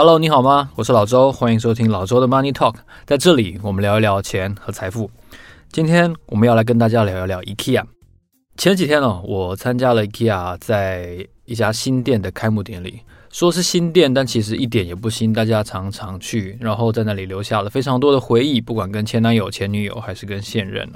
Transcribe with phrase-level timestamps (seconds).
[0.00, 0.70] Hello，你好吗？
[0.76, 2.76] 我是老周，欢迎收听老周的 Money Talk。
[3.04, 5.10] 在这里，我们聊一聊钱和财富。
[5.70, 7.84] 今天我们要来跟大家聊一聊 IKEA。
[8.56, 13.00] 前几天呢，我参加了 IKEA 在一家新店的开幕典礼。
[13.30, 15.34] 说是新店，但其实一点也不新。
[15.34, 20.90] 大家常常去，然后在那里留下了非常多的回忆，不管跟前男友、前女友，还是跟现任。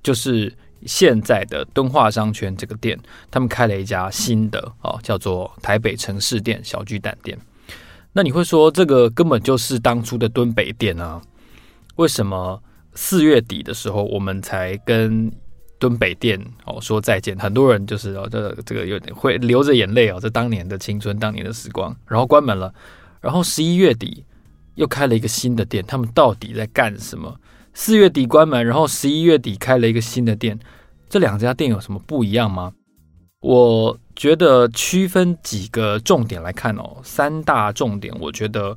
[0.00, 0.54] 就是
[0.86, 2.96] 现在的敦化商圈这个店，
[3.32, 7.36] 他们开了一家新的哦，叫做台北城市店小巨蛋店。
[8.16, 11.20] 那你会说，这个根本就是当初的敦北店啊？
[11.96, 12.62] 为什么
[12.94, 15.30] 四月底的时候我们才跟
[15.80, 17.36] 敦北店哦说再见？
[17.36, 22.72] 很多人就是哦，这这个有点会流着眼泪哦，这当年的青春，当年的时光，然后关门了。
[23.20, 24.24] 然后十一月底
[24.76, 27.36] 又开了一个新的店，他们到底在干什么？
[27.72, 30.56] 四月底关门，然后十一月底开了一个新的店，
[31.08, 32.72] 这两家店有什么不一样吗？
[33.40, 38.76] 我觉得区分几个重点来看哦，三大重点，我觉得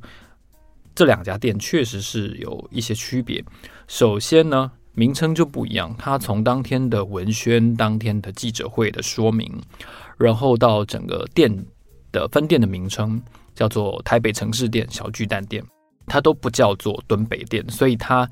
[0.94, 3.44] 这两家店确实是有一些区别。
[3.86, 9.52] 首先呢，名称就不一样，它从当天的文宣、当天的记者会的说明，
[10.16, 11.64] 然后到整个店
[12.10, 13.22] 的分店的名称
[13.54, 15.64] 叫做台北城市店小巨蛋店，
[16.06, 18.28] 它都不叫做敦北店，所以它。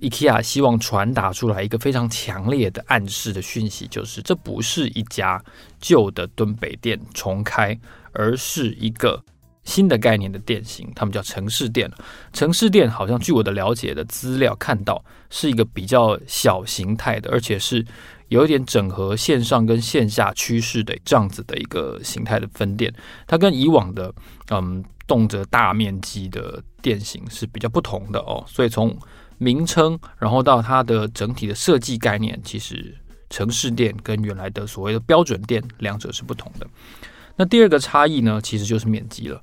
[0.00, 5.42] IKEA 希望传达出来一个非常强烈的暗示的讯息，就是这不是一家
[5.80, 7.78] 旧的敦北店重开，
[8.12, 9.22] 而是一个
[9.64, 11.90] 新的概念的店型，他们叫城市店。
[12.32, 17.84] 城市店好像据我的了解的资料看到，是一个比较小形态的，而且是
[18.28, 22.92] 有一点整合线上跟线下趋势的这样子的一个形态的分店。
[23.26, 24.14] 它跟以往的
[24.50, 28.96] 嗯动辄大面积的店型是比较不同的哦，所以从
[29.38, 32.94] 名称，然后到它的整体的设计概念，其实
[33.30, 36.66] 城市店跟原来的所谓的标准店两者是不同的。
[37.36, 39.40] 那第二个差异呢，其实就是面积了。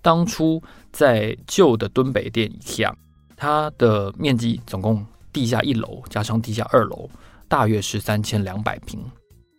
[0.00, 2.92] 当初在旧的敦北店 IKEA，
[3.36, 7.10] 它的面积总共地下一楼加上地下二楼，
[7.48, 9.04] 大约是三千两百平。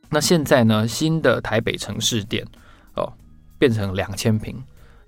[0.09, 2.45] 那现在呢，新的台北城市店
[2.95, 3.12] 哦，
[3.57, 4.56] 变成两千平，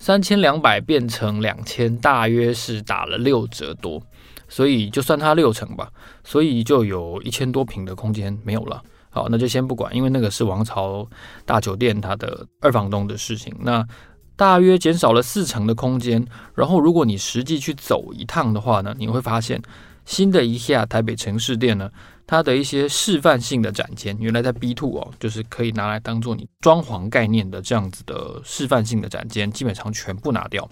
[0.01, 4.01] 三千两百变成两千，大约是打了六折多。
[4.49, 5.91] 所以就算它六成吧，
[6.23, 8.81] 所以就有一千多平的空间没有了。
[9.11, 11.07] 好，那就先不管，因为那个是王朝
[11.45, 13.55] 大酒店它的二房东的事情。
[13.59, 13.85] 那
[14.35, 16.25] 大约减少了四成的空间。
[16.55, 19.61] 然后如果你实际去走一趟的话呢，你会发现
[20.05, 21.91] 新的 IKEA 台北城市店呢，
[22.25, 30.69] 它的一些示范性的展间，原来在 B two 哦，就是可以拿来当做你装潢概念的这样子的示范性的展间，基本上全部拿掉。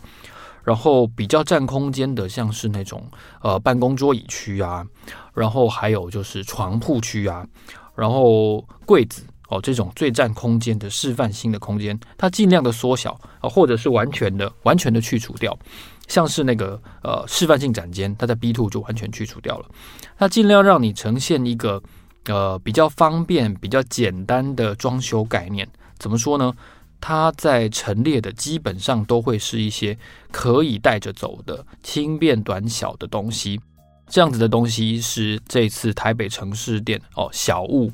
[0.62, 3.04] 然后比较占空间的，像是那种
[3.42, 4.86] 呃办公桌椅区啊，
[5.34, 7.48] 然后还有就是床铺区啊，
[7.96, 15.58] 然后柜子哦这种最占空间的示范性的空间，它尽量的缩小啊，或者是完全的完全的去除掉，
[16.10, 19.66] 像是那个呃示范性展间，它在 B two 就完全去除掉了，
[20.18, 21.82] 它尽量让你呈现一个
[22.26, 25.66] 呃比较方便、比较简单的装修概念。
[25.98, 26.54] 怎么说呢？
[27.02, 29.98] 它在陈列的基本上都会是一些
[30.32, 33.58] 可以带着走的轻便短小的东西，
[34.08, 37.90] 这样子的东西是这次台北城市店哦小物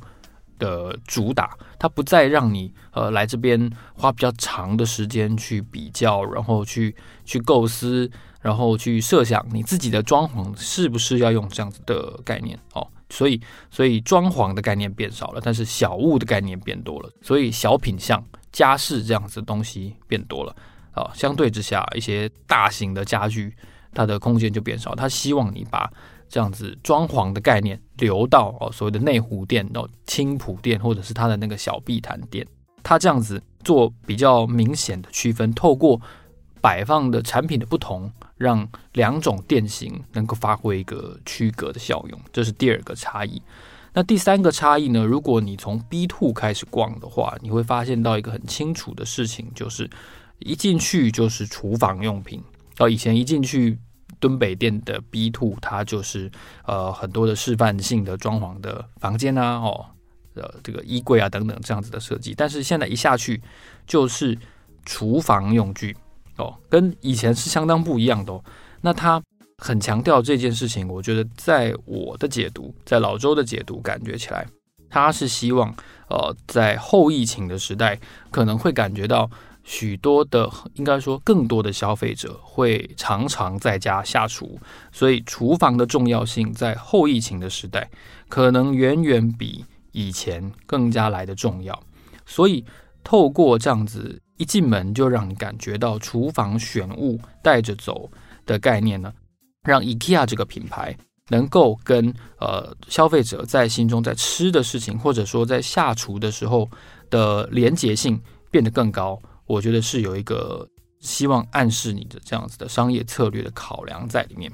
[0.57, 1.57] 的主打。
[1.79, 8.09] 它不再让你呃来这边花比较长的时间去比较，然后去去构思，
[8.41, 12.87] 然后去设想你自己的装潢是不是要用这样子的概念哦。
[13.09, 13.39] 所以
[13.69, 18.23] 所以装潢的概念变少了，但是小物的概念变多了，所以小品项。
[18.51, 20.55] 家饰这样子的东西变多了
[20.93, 23.53] 啊，相对之下，一些大型的家具，
[23.93, 24.95] 它的空间就变少。
[24.95, 25.91] 他希望你把
[26.27, 32.45] 这样子装潢的概念流到哦，所谓的内湖店、哦青浦店，或者是它的那个小碧潭店，
[32.83, 35.99] 它这样子做比较明显的区分，透过
[36.61, 43.41] 摆放的产品的不同，让两种店型能够发挥一个区隔的效用，这是第二个差异。
[43.93, 45.05] 那第三个差异呢？
[45.05, 49.89] 如果你从 B two 开始逛的话，你会发现到一个很清楚的事情，就是
[50.39, 52.43] 一进去就是厨房用品。
[52.77, 53.79] 哦，以前一进去
[54.25, 56.31] 敦北店的 B two，它就是
[56.65, 59.85] 呃很多的示范性的装潢的房间啊，哦，
[60.33, 62.33] 呃这个衣柜啊等等这样子的设计。
[62.35, 63.41] 但是现在一下去
[63.85, 64.37] 就是
[64.85, 65.95] 厨房用具
[66.37, 68.43] 哦，跟以前是相当不一样的哦。
[68.81, 69.21] 那它。
[69.57, 74.45] 很强调这件事情，我觉得在我的解读，在老周的解读，感觉起来，
[74.89, 75.73] 他是希望，
[76.09, 77.97] 呃，在后疫情的时代，
[78.29, 79.31] 可能会感觉到
[79.67, 84.59] 许多的，应该说更多的消费者会常常在家下厨，
[84.91, 87.89] 所以厨房的重要性在后疫情的时代，
[88.29, 91.77] 可能远远比以前更加来的重要。
[92.27, 92.63] 所以
[93.03, 98.09] 透过这样子一进门就让你感觉到厨房选物带着走
[98.45, 99.11] 的概念呢，
[99.63, 100.95] 让 IKEA 这个品牌
[101.29, 106.69] 能够跟呃消费者在心中在吃的事情，或者说在下厨的时候
[107.09, 108.21] 的连结性
[108.51, 109.19] 变得更高。
[109.45, 110.67] 我觉得是有一个
[110.99, 114.51] 希望暗示你的这样子的商业策略的考量在里面。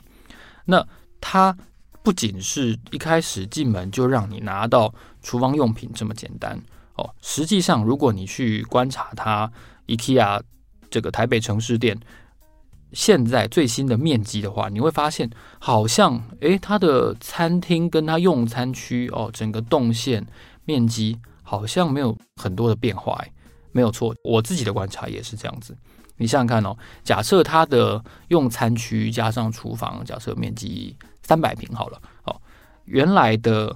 [0.66, 0.86] 那
[1.20, 1.56] 它
[2.04, 6.60] 不仅是一开始进门就让你拿到厨房用品这么简单
[6.96, 9.52] 哦，实际上如果你去观察它
[9.88, 10.42] IKEA
[10.90, 11.98] 这个台北城市店
[12.92, 15.30] 现在最新的面积的话，你会发现
[15.60, 20.26] 好像诶，它的餐厅跟它用餐区哦，整个动线
[20.66, 23.32] 面积好像没有很多的变化诶。
[23.72, 25.76] 没有错，我自己的观察也是这样子。
[26.18, 32.40] 你想想看哦，假设它的用餐区加上厨房，假设面积三百平好了，哦，
[32.86, 33.76] 原来的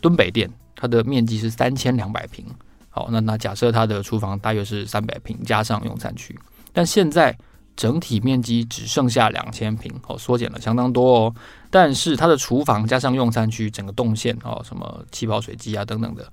[0.00, 2.46] 敦北店它的面积是三千两百平，
[2.88, 6.38] 好，那那假设它的厨房大约是三百平加上用餐区，
[6.72, 7.36] 但现在
[7.74, 11.34] 整体面积只剩下两千平，哦，缩减了相当多哦。
[11.68, 16.30] 但是它的厨房加上用餐区整个动线哦，什么气泡水机啊等等的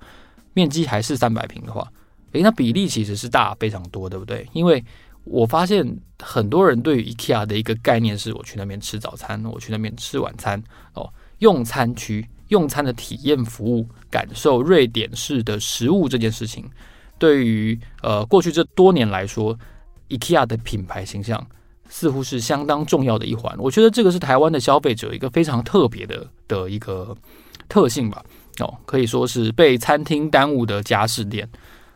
[0.52, 1.90] 面积还是三百平的话。
[2.34, 4.46] 诶，那比例其实是大非常多，对不对？
[4.52, 4.84] 因为
[5.24, 5.84] 我发现
[6.18, 10.62] 很多人对于 IKEA 的一个概念是：我去那边吃早餐，我去那边吃晚餐。
[10.92, 16.68] 哦，用餐区、用餐的体验服务、感受瑞典式的食物这件事情，
[17.18, 19.58] 对于呃过去这多年来说
[20.10, 21.44] ，IKEA 的品牌形象
[21.88, 23.56] 似乎是相当重要的一环。
[23.58, 27.16] 我觉得这个是台湾的消费者一个非常特别的的一个
[27.68, 28.24] 特性吧。
[28.60, 31.48] 哦，可以说是被餐厅耽误的家饰店。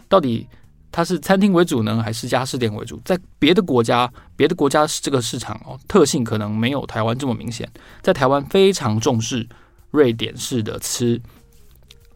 [0.08, 0.48] 到底
[0.90, 3.00] 它是餐厅为主呢，还是家饰店为主？
[3.04, 7.70] 在别的国家，别的国家这个市场哦，特性可能没有台湾这么明显。
[8.00, 9.46] 在台湾非常重视
[9.90, 11.20] 瑞典式的吃，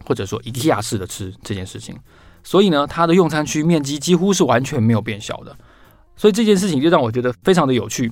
[0.05, 1.95] 或者说 IKEA 式的吃这件事情，
[2.43, 5.55] 所以呢，它的用餐区面积几乎是完全没有变小的。
[6.15, 8.11] 所以这件事情就让我觉得非常的有趣。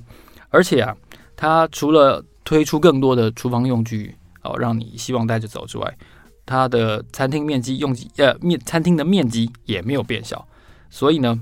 [0.50, 0.96] 而且啊，
[1.36, 5.98] 它除了推出更多的厨房用具哦，让你希望带着走之外，
[6.46, 10.46] 它的餐厅面积用呃面餐厅的面积也没有变小，
[10.90, 11.40] 所以呢，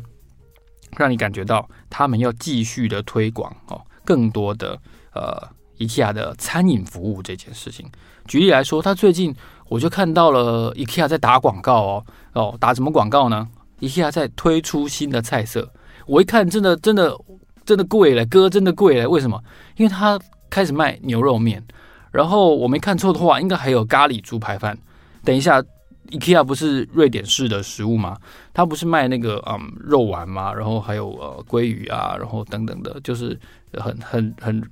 [0.98, 4.80] 让你感觉到他们要继续的推广哦，更多的
[5.14, 5.42] 呃
[5.80, 7.90] IKEA 的餐饮服务这件事情。
[8.28, 9.36] 举例来说，他最近
[9.68, 13.48] 我就看到了 IKEA 在打广告哦哦，打什么广告呢
[13.80, 15.72] ？IKEA 在推出新的菜色，
[16.06, 17.18] 我一看真的真的
[17.66, 19.42] 真的贵了，哥真的贵了，为什么？
[19.78, 20.20] 因为他
[20.50, 21.64] 开始卖牛肉面，
[22.12, 24.78] 然后我没看错的话，应该还有咖喱猪排饭。
[25.24, 25.64] 等一下
[26.12, 28.18] ，IKEA 不是瑞典式的食物吗？
[28.54, 30.54] 它不是卖那个嗯肉丸吗？
[30.54, 33.40] 然后还有呃鲑鱼啊，然后等等的，就是
[33.74, 34.64] 很很很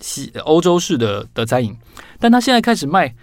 [0.00, 1.76] 西欧洲式的的餐饮。
[2.18, 3.14] 但他现在开始卖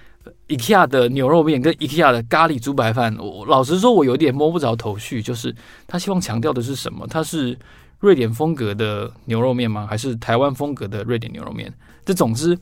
[0.49, 5.21] IKEA 的牛肉面跟 IKEA 的咖喱猪排饭，我老实说，我有点摸不着头绪。
[5.21, 5.55] 就是
[5.87, 7.07] 他希望强调的是什么？
[7.07, 7.57] 他是
[7.99, 9.87] 瑞典风格的牛肉面吗？
[9.89, 11.73] 还是台湾风格的瑞典牛肉面？
[12.05, 12.57] 这总之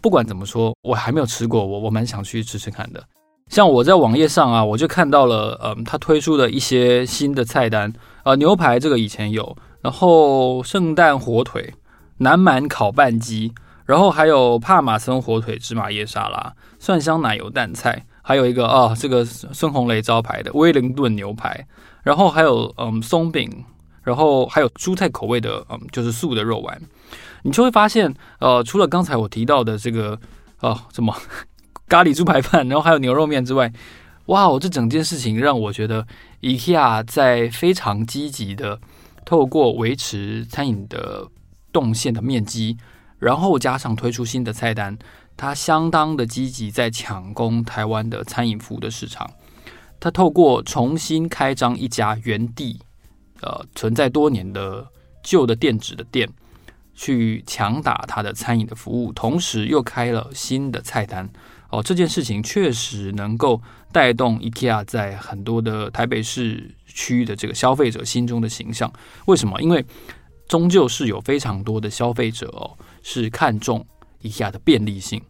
[0.00, 3.02] 不管怎么说，我还没有吃过，我我蛮想去吃吃看的。
[3.48, 7.92] 像我在网页上啊，我就看到了，嗯，他推出的一些新的菜单，
[8.24, 11.74] 呃，牛排这个以前有，然后圣诞火腿、
[12.18, 13.52] 南蛮烤半鸡，
[13.84, 21.66] 然后还有帕玛森火腿芝麻叶沙拉、蒜香奶油蛋菜，还有一个啊，这个孙红雷招牌的威灵顿牛排，
[22.02, 23.64] 然后还有嗯松饼，
[24.02, 26.80] 然后还有蔬菜口味的，嗯，就是素的肉丸，
[27.42, 30.18] 你就会发现，呃，除了刚才我提到的这个，
[30.60, 31.14] 哦、呃，什么？
[31.88, 33.72] 咖喱猪排饭，然后还有牛肉面之外，
[34.26, 34.58] 哇哦！
[34.58, 36.06] 这整件事情让我觉得
[36.40, 38.80] ，IKEA 在非常积极的
[39.24, 41.28] 透过维持餐饮的
[41.72, 42.78] 动线的面积，
[43.18, 44.98] 然后加上推出新的菜单，
[45.36, 49.30] 它相当的积极在抢攻台湾的餐饮服务的市场。
[50.00, 52.80] 它透过重新开张一家原地
[53.40, 54.86] 呃存在多年的
[55.22, 56.28] 旧的店址的店，
[56.94, 61.28] 去强打它的餐饮的服务，同时又开了新的菜单。
[61.70, 63.60] 哦，这件事情确实能够
[63.90, 68.92] 带动 IKEA 在很多的台北市区的这个消费者心中的形象。
[69.26, 69.60] 为什么？
[69.60, 69.84] 因为
[70.46, 73.84] 终究是有非常多的消费者哦，是看重
[74.22, 75.20] IKEA 的便利性，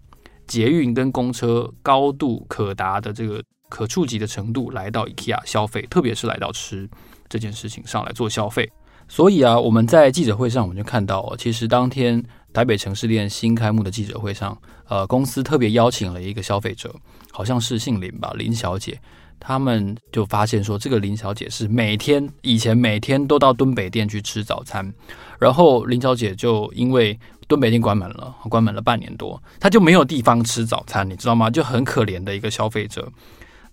[0.47, 6.87] 捷运跟公车高度可达的这个可触及的程度来到 IKEA 消费，特别是来到吃
[7.27, 8.71] 这件事情上来做消费。
[9.15, 12.21] 所以啊，我们在记者会上我们就看到，其实当天。
[12.53, 14.57] 台北城市店新开幕的记者会上，
[14.89, 16.95] 呃，公司特别邀请了一个消费者，
[17.33, 18.97] 好像是姓林吧，林小姐。
[19.41, 24.93] 他们就发现说，这个林小姐是每天以前每天都到敦北店去吃早餐，
[25.41, 27.19] 然后林小姐就因为
[27.49, 31.51] 敦北店关门了，关门了半年多，她就没有地方吃早餐，你知道吗？
[31.51, 33.11] 就很可怜的一个消费者。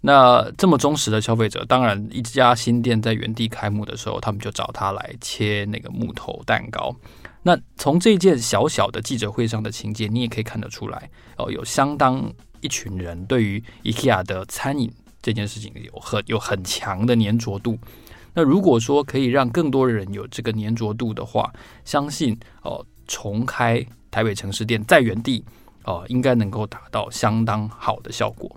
[0.03, 6.95] 那这么忠实的消费者，当然一家新店在原地开幕的时候，他们就找他来切那个木头蛋糕。
[7.43, 14.91] 那从这件小小的记者会上的情节，你也可以看得出来哦，有相当一群人对于 IKEA 的餐饮
[15.21, 17.77] 这件事情有很有很强的粘着度。
[18.33, 21.53] 那如果说可以让更多人有这个粘着度的话，
[21.85, 25.45] 相信哦，重开台北城市店在原地
[25.83, 28.49] 哦，应该能够达到相当好的效果。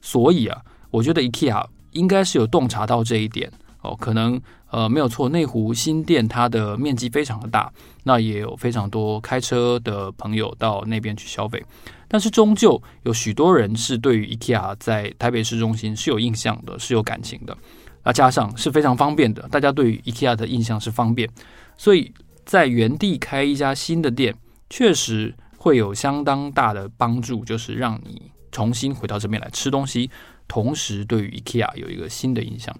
[0.00, 0.62] 所以啊。
[0.94, 3.50] 我觉得 IKEA 应该是有洞察到这一点
[3.82, 7.72] 哦，可能呃没有错，内湖新店它的面积非常的大，
[8.04, 11.60] 那也有非常多开车的朋友到那边去消费，
[12.06, 17.56] 但是终究有许多人是对于 IKEA 在台北市中心是有印象的，是有感情的，
[18.04, 21.28] 那加上是非常方便的，大家对于 IKEA 的印象是方便，
[21.76, 24.32] 所以在原地开一家新的店，
[24.70, 30.08] 确实会有相当大的帮助，就是让你重新回到这边来吃东西。
[30.46, 32.74] 同时，对于 IKEA 有一个新的印象。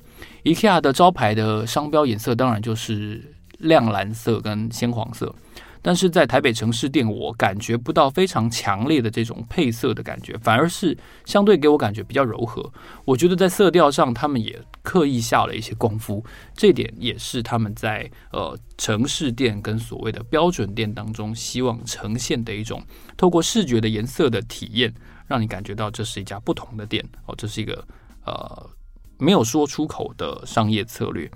[0.45, 5.35] IKEA 的招牌的商标颜色当然就是亮蓝色跟鲜黄色，
[5.81, 12.73] 但是在台北城市店，我感觉不到非常强烈的这种配色的感觉，反而是相对给我感觉比较柔和。
[13.05, 22.83] 我觉得在色调上，他们也刻意下了一些功夫，这点也是他们在呃城市店跟所谓的标准店当中希望呈现的一种
[23.17, 24.93] 透过视觉的颜色的体验。
[25.27, 27.87] 让你感觉到这是一家不同的店哦，这是一个
[28.25, 28.71] 呃
[29.19, 31.31] 没有说出口的商业策略。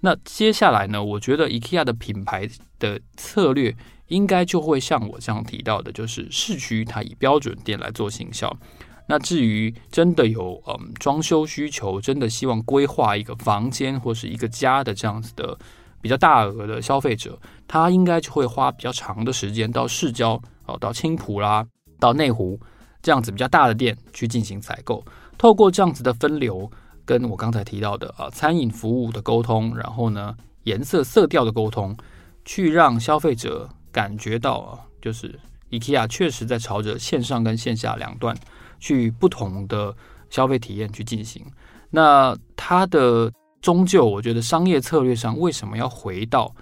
[0.00, 3.74] 那接下来呢，我觉得 IKEA 的品牌的策略
[4.08, 8.54] 应该就会像我这样提到的，就是市区它以标准店来做行销。
[9.08, 15.58] 那至于真的有嗯装修需求，真的希望规划一个房间或是一个家的这样子的
[16.00, 21.66] 比较大额的消费者，他应该就会花比较长的时间到市郊哦，到青浦啦，
[21.98, 22.58] 到内湖。
[23.02, 25.04] 这样子比较大的店去进行采购，
[25.36, 26.70] 透过这样子的分流，
[27.04, 31.96] 跟我刚才提到的啊餐饮服务的沟通，然后呢颜色色调的沟通，
[32.44, 35.38] 去让消费者感觉到啊，就是
[35.70, 38.36] IKEA 确实在朝着线上跟线下两端
[38.78, 39.94] 去不同的
[40.30, 41.44] 消费体验去进行。
[41.90, 46.54] 那它的终究，我觉得商业策略上为什么要回到？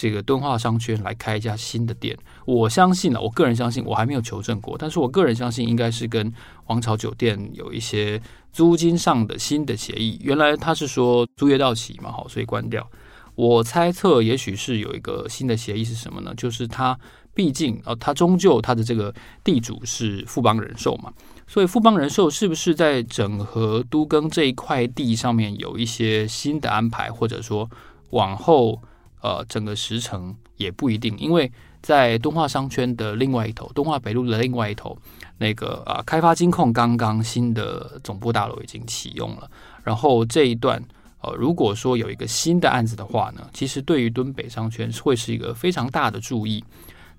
[0.00, 6.32] 这个敦化商圈来开一家新的店，我相信呢，我个人相信，我还没有求证过，但是我个人相信应该是跟
[6.68, 10.16] 王朝酒店有一些租金上的新的协议。
[10.22, 12.88] 原来他是说租约到期嘛，好，所以关掉。
[13.34, 16.32] 我猜测也许是有一个新的协议是什么呢？
[16.36, 16.96] 就是他
[17.34, 19.12] 毕竟哦，他终究他的这个
[19.42, 21.12] 地主是富邦人寿嘛，
[21.48, 27.68] 所以富邦人寿是不是在整合都更这一块地上面有一些新的安排，或者说
[28.10, 28.80] 往后？
[29.20, 34.96] 呃，整个时程也不一定，因为在敦化商圈的另外一头，敦化北路的另外一头，
[35.38, 39.50] 那个啊，开发金控刚刚新的总部大楼已经启用了。
[39.82, 40.82] 然后这一段，
[41.20, 46.62] 呃，如果说有一个新的案子的话呢，其实对于敦北商圈会是一个非常大的注意。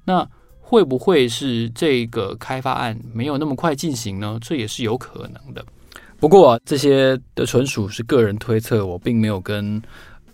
[0.06, 0.28] 那
[0.62, 4.38] 会不会是这个开发案没有那么快进行呢？
[4.42, 5.66] 这也是有可能的。
[6.20, 9.82] 不过这些的纯属是个人推测，我并没有跟。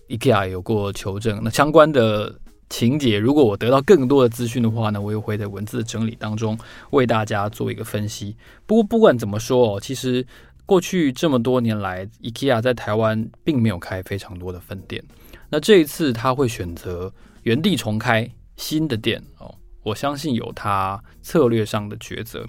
[0.09, 6.57] IKEA 有过求证，那相关的情节，如果我得到更多的资讯的话呢，我也会在文字整理当中
[6.91, 8.35] 为大家做一个分析。
[8.65, 10.25] 不过不管怎么说哦，其实
[10.65, 15.03] 过去这么多年来，IKEA 在台湾并没有开非常多的分店。
[15.49, 19.53] 那这一次他会选择原地重开新的店哦，
[19.85, 22.45] 我相信有他策略上的抉择。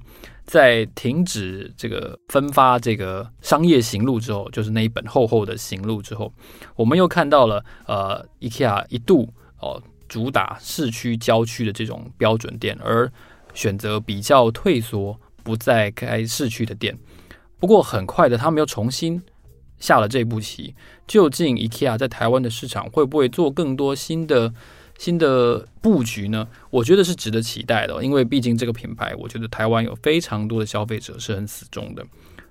[0.47, 6.33] 在停止这个分发这个商业行路之后，就是那一本厚厚的行路之后，
[6.77, 9.29] 我们又看到了呃，IKEA 一度
[9.61, 13.13] 哦主打市区郊区的这种标准店，而
[13.55, 16.97] 选择比较退缩，不再开市区的店。
[17.59, 19.21] 不过很快的，他们又重新
[19.81, 20.77] 下了这步棋。
[21.09, 24.55] 究竟 IKEA 在台湾的市场会不会做更多新的？
[24.99, 32.05] 新的布局呢，我觉得是值得期待的，因为毕竟这个品牌，我觉得台湾有非常多的消费者是很死忠的，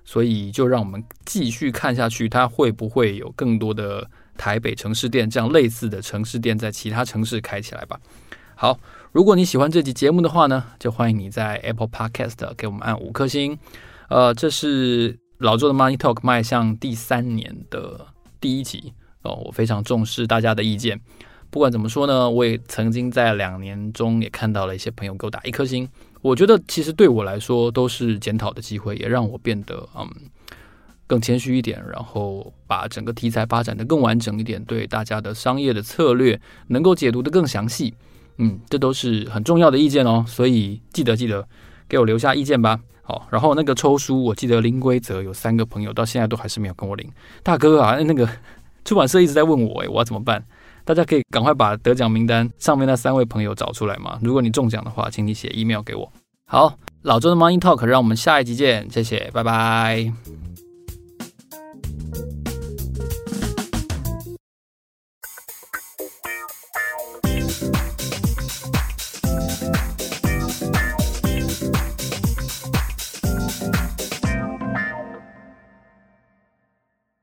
[0.04, 7.98] 所以就让我们继续看下去，它会不会有更多的台北城市店这样类似的城市店在其他城市开起来吧。
[8.54, 8.78] 好，
[9.12, 13.58] 如果你喜欢这集节目的话呢，就欢迎你在 Apple Podcast 给我们按五颗星。
[14.08, 18.06] 呃，这是老周的 Money Talk 迈向第三年的
[18.40, 21.00] 第一集哦，我非常重视大家的意见。
[21.56, 25.88] 不管怎么说呢，我也曾经在两年中也看到了一些朋友给我打一颗星。
[26.20, 30.06] 我觉得其实对我来说都是检讨的机会，也让我变得嗯
[31.06, 37.94] 更谦虚一点，然后把整个题材发展的更完整一点，对大家的商业的策略能够解读的更详细。
[38.36, 41.48] 嗯，这都是很重要的意见哦，所以记得记得
[41.88, 42.78] 给我留下意见吧。
[43.00, 47.10] 好，然后那个抽书，我记得零规则有三个朋友到现在都还是没有跟我领。
[47.42, 48.28] 大哥啊，那个
[48.84, 50.44] 出版社一直在问我，诶，我要怎么办？
[50.86, 54.18] 大家可以赶快把得奖名单上面那三位朋友找出来吗。
[54.22, 56.10] 如果你中奖的话，请你写 email 给我。
[56.46, 60.45] 好，老周的 Money Talk，让我们下一集见，谢谢，拜拜。